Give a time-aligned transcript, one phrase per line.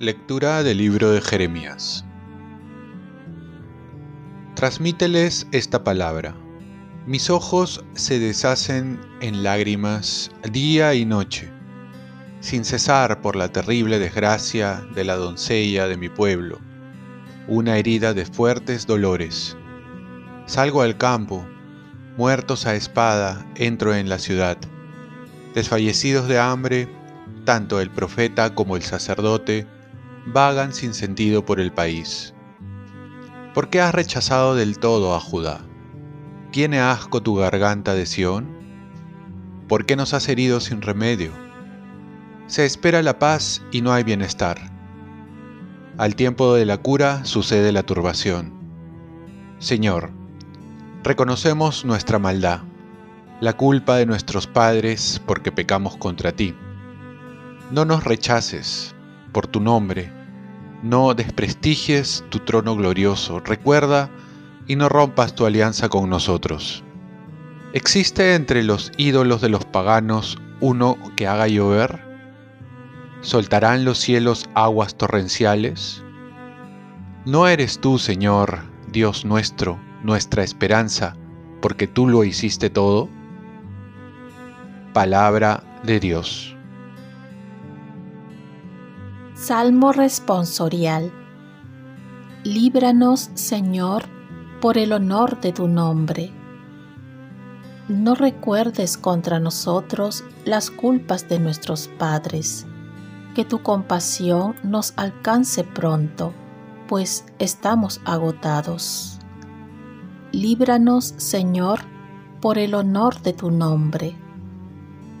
[0.00, 2.04] Lectura del libro de Jeremías.
[4.54, 6.34] Transmíteles esta palabra.
[7.06, 11.50] Mis ojos se deshacen en lágrimas día y noche,
[12.40, 16.60] sin cesar por la terrible desgracia de la doncella de mi pueblo,
[17.48, 19.56] una herida de fuertes dolores.
[20.46, 21.46] Salgo al campo,
[22.18, 24.58] muertos a espada entro en la ciudad,
[25.54, 26.86] desfallecidos de hambre,
[27.46, 29.66] tanto el profeta como el sacerdote,
[30.26, 32.34] vagan sin sentido por el país.
[33.54, 35.60] ¿Por qué has rechazado del todo a Judá?
[36.52, 38.46] ¿Tiene asco tu garganta de Sión?
[39.66, 41.30] ¿Por qué nos has herido sin remedio?
[42.48, 44.58] Se espera la paz y no hay bienestar.
[45.96, 48.52] Al tiempo de la cura sucede la turbación.
[49.58, 50.10] Señor,
[51.04, 52.60] reconocemos nuestra maldad,
[53.40, 56.54] la culpa de nuestros padres porque pecamos contra ti.
[57.70, 58.94] No nos rechaces,
[59.30, 60.10] por tu nombre.
[60.82, 63.40] No desprestigies tu trono glorioso.
[63.40, 64.08] Recuerda
[64.66, 66.82] y no rompas tu alianza con nosotros.
[67.74, 72.02] ¿Existe entre los ídolos de los paganos uno que haga llover?
[73.20, 76.02] ¿Soltarán los cielos aguas torrenciales?
[77.26, 81.16] ¿No eres tú, Señor, Dios nuestro, nuestra esperanza,
[81.60, 83.08] porque tú lo hiciste todo?
[84.92, 86.54] Palabra de Dios.
[89.34, 91.10] Salmo responsorial.
[92.44, 94.04] Líbranos, Señor,
[94.60, 96.30] por el honor de tu nombre.
[97.88, 102.66] No recuerdes contra nosotros las culpas de nuestros padres.
[103.34, 106.32] Que tu compasión nos alcance pronto,
[106.86, 109.13] pues estamos agotados.
[110.34, 111.78] Líbranos, Señor,
[112.40, 114.16] por el honor de tu nombre.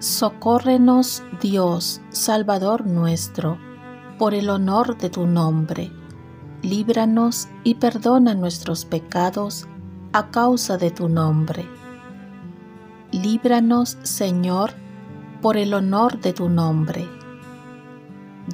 [0.00, 3.58] Socórrenos, Dios, Salvador nuestro
[4.18, 5.90] por el honor de tu nombre.
[6.60, 9.66] Líbranos y perdona nuestros pecados
[10.12, 11.66] a causa de tu nombre.
[13.10, 14.72] Líbranos, Señor,
[15.40, 17.08] por el honor de tu nombre.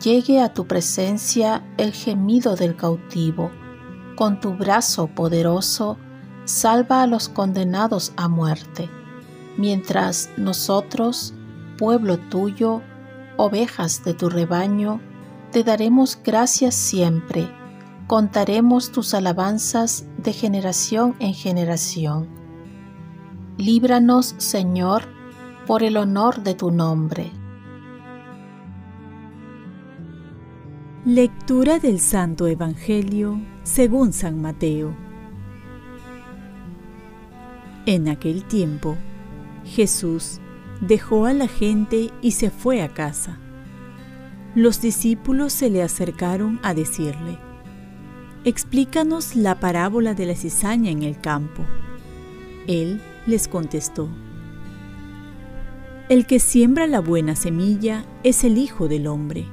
[0.00, 3.50] Llegue a tu presencia el gemido del cautivo.
[4.14, 5.98] Con tu brazo poderoso,
[6.44, 8.90] salva a los condenados a muerte,
[9.56, 11.34] mientras nosotros,
[11.78, 12.82] pueblo tuyo,
[13.36, 15.00] ovejas de tu rebaño,
[15.50, 17.48] te daremos gracias siempre,
[18.06, 22.28] contaremos tus alabanzas de generación en generación.
[23.56, 25.04] Líbranos, Señor,
[25.66, 27.30] por el honor de tu nombre.
[31.04, 35.03] Lectura del Santo Evangelio según San Mateo.
[37.86, 38.96] En aquel tiempo,
[39.64, 40.40] Jesús
[40.80, 43.38] dejó a la gente y se fue a casa
[44.54, 47.38] los discípulos se le acercaron a decirle,
[48.44, 51.64] Explícanos la parábola de la cizaña en el campo.
[52.68, 54.08] Él les contestó,
[56.08, 59.46] El que siembra la buena semilla es el Hijo del Hombre.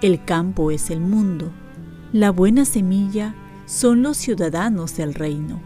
[0.00, 1.52] El campo es el mundo.
[2.14, 3.34] La buena semilla
[3.66, 5.60] son los ciudadanos del reino.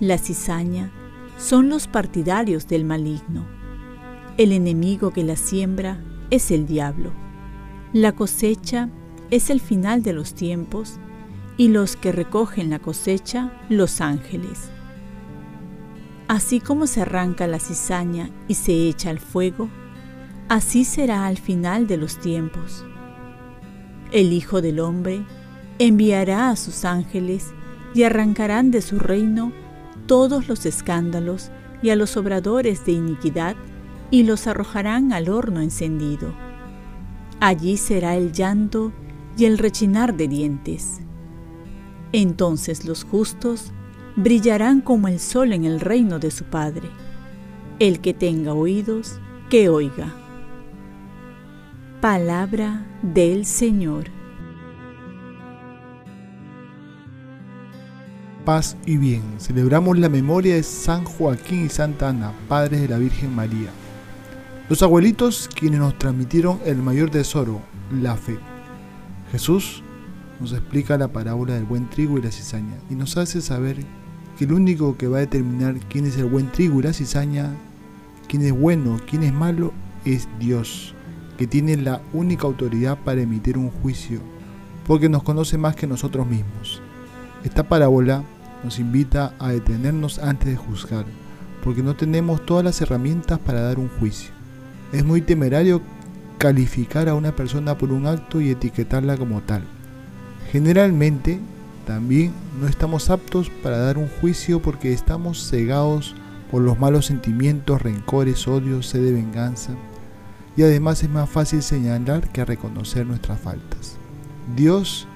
[0.00, 0.90] La cizaña
[1.36, 3.46] son los partidarios del maligno.
[4.36, 7.12] El enemigo que la siembra es el diablo.
[7.92, 8.88] La cosecha
[9.30, 10.98] es el final de los tiempos
[11.56, 14.70] y los que recogen la cosecha, los ángeles.
[16.26, 19.68] Así como se arranca la cizaña y se echa al fuego,
[20.48, 22.84] así será al final de los tiempos.
[24.10, 25.24] El Hijo del Hombre
[25.78, 27.52] enviará a sus ángeles
[27.94, 29.52] y arrancarán de su reino
[30.06, 31.50] todos los escándalos
[31.82, 33.56] y a los obradores de iniquidad
[34.10, 36.34] y los arrojarán al horno encendido.
[37.40, 38.92] Allí será el llanto
[39.36, 41.00] y el rechinar de dientes.
[42.12, 43.72] Entonces los justos
[44.16, 46.88] brillarán como el sol en el reino de su Padre.
[47.80, 49.18] El que tenga oídos,
[49.50, 50.14] que oiga.
[52.00, 54.13] Palabra del Señor.
[58.44, 59.22] Paz y bien.
[59.38, 63.70] Celebramos la memoria de San Joaquín y Santa Ana, padres de la Virgen María.
[64.68, 68.38] Los abuelitos quienes nos transmitieron el mayor tesoro, la fe.
[69.32, 69.82] Jesús
[70.40, 73.78] nos explica la parábola del buen trigo y la cizaña y nos hace saber
[74.36, 77.50] que el único que va a determinar quién es el buen trigo y la cizaña,
[78.28, 79.72] quién es bueno, quién es malo,
[80.04, 80.94] es Dios,
[81.38, 84.20] que tiene la única autoridad para emitir un juicio,
[84.86, 86.82] porque nos conoce más que nosotros mismos.
[87.42, 88.22] Esta parábola
[88.64, 91.04] nos invita a detenernos antes de juzgar,
[91.62, 94.30] porque no tenemos todas las herramientas para dar un juicio.
[94.92, 95.82] Es muy temerario
[96.38, 99.62] calificar a una persona por un acto y etiquetarla como tal.
[100.50, 101.40] Generalmente
[101.86, 106.14] también no estamos aptos para dar un juicio porque estamos cegados
[106.50, 109.72] por los malos sentimientos, rencores, odios, sed de venganza.
[110.56, 113.96] Y además es más fácil señalar que reconocer nuestras faltas.
[114.54, 115.08] Dios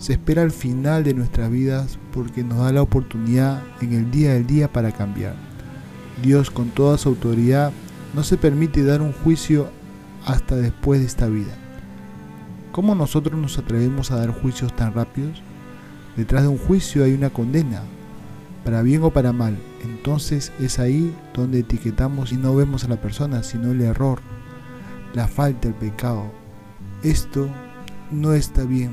[0.00, 4.32] se espera al final de nuestras vidas porque nos da la oportunidad en el día
[4.32, 5.34] del día para cambiar.
[6.22, 7.70] Dios con toda su autoridad
[8.14, 9.68] no se permite dar un juicio
[10.24, 11.52] hasta después de esta vida.
[12.72, 15.42] ¿Cómo nosotros nos atrevemos a dar juicios tan rápidos?
[16.16, 17.82] Detrás de un juicio hay una condena,
[18.64, 19.58] para bien o para mal.
[19.84, 24.20] Entonces es ahí donde etiquetamos y no vemos a la persona, sino el error,
[25.12, 26.32] la falta, el pecado.
[27.02, 27.50] Esto
[28.10, 28.92] no está bien,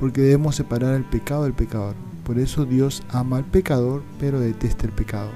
[0.00, 1.94] porque debemos separar el pecado del pecador.
[2.24, 5.30] Por eso Dios ama al pecador, pero detesta el pecado.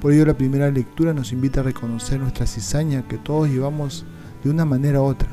[0.00, 4.04] Por ello la primera lectura nos invita a reconocer nuestra cizaña que todos llevamos
[4.44, 5.28] de una manera u otra,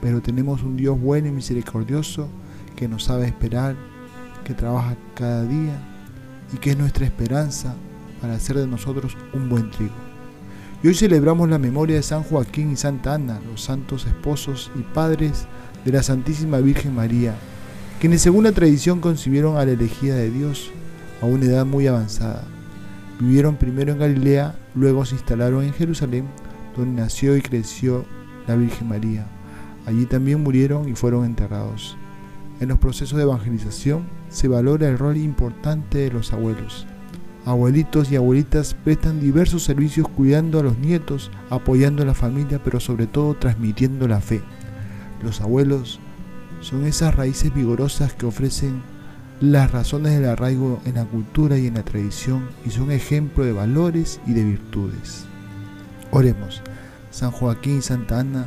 [0.00, 2.28] pero tenemos un Dios bueno y misericordioso
[2.76, 3.74] que nos sabe esperar,
[4.44, 5.78] que trabaja cada día
[6.52, 7.74] y que es nuestra esperanza
[8.20, 9.94] para hacer de nosotros un buen trigo.
[10.82, 14.82] Y hoy celebramos la memoria de San Joaquín y Santa Ana, los santos esposos y
[14.82, 15.46] padres
[15.84, 17.34] de la Santísima Virgen María,
[18.04, 20.70] quienes según la tradición concibieron a la elegida de Dios
[21.22, 22.44] a una edad muy avanzada.
[23.18, 26.26] Vivieron primero en Galilea, luego se instalaron en Jerusalén,
[26.76, 28.04] donde nació y creció
[28.46, 29.26] la Virgen María.
[29.86, 31.96] Allí también murieron y fueron enterrados.
[32.60, 36.86] En los procesos de evangelización se valora el rol importante de los abuelos.
[37.46, 42.80] Abuelitos y abuelitas prestan diversos servicios cuidando a los nietos, apoyando a la familia, pero
[42.80, 44.42] sobre todo transmitiendo la fe.
[45.22, 46.00] Los abuelos
[46.64, 48.82] son esas raíces vigorosas que ofrecen
[49.40, 53.52] las razones del arraigo en la cultura y en la tradición y son ejemplo de
[53.52, 55.26] valores y de virtudes.
[56.10, 56.62] Oremos,
[57.10, 58.46] San Joaquín y Santa Ana,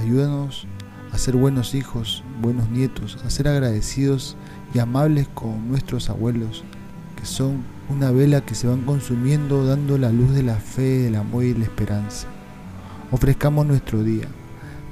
[0.00, 0.68] ayúdanos
[1.12, 4.36] a ser buenos hijos, buenos nietos, a ser agradecidos
[4.72, 6.62] y amables con nuestros abuelos,
[7.16, 11.16] que son una vela que se van consumiendo dando la luz de la fe, del
[11.16, 12.28] amor y la esperanza.
[13.10, 14.28] Ofrezcamos nuestro día.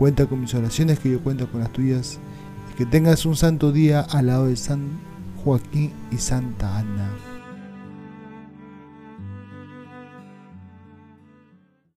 [0.00, 2.18] Cuenta con mis oraciones, que yo cuento con las tuyas.
[2.72, 4.88] Y que tengas un santo día al lado de San
[5.44, 7.10] Joaquín y Santa Ana.